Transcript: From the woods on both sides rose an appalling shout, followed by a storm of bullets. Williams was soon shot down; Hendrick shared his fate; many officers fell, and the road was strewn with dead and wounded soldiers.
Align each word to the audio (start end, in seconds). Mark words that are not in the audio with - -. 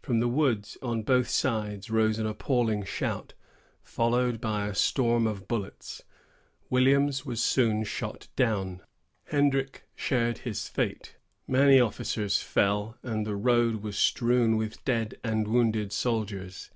From 0.00 0.20
the 0.20 0.28
woods 0.28 0.78
on 0.80 1.02
both 1.02 1.28
sides 1.28 1.90
rose 1.90 2.18
an 2.18 2.24
appalling 2.26 2.82
shout, 2.86 3.34
followed 3.82 4.40
by 4.40 4.66
a 4.66 4.74
storm 4.74 5.26
of 5.26 5.46
bullets. 5.46 6.02
Williams 6.70 7.26
was 7.26 7.42
soon 7.42 7.84
shot 7.84 8.28
down; 8.36 8.80
Hendrick 9.24 9.84
shared 9.94 10.38
his 10.38 10.66
fate; 10.66 11.16
many 11.46 11.78
officers 11.78 12.40
fell, 12.40 12.96
and 13.02 13.26
the 13.26 13.36
road 13.36 13.82
was 13.82 13.98
strewn 13.98 14.56
with 14.56 14.82
dead 14.86 15.18
and 15.22 15.46
wounded 15.46 15.92
soldiers. 15.92 16.70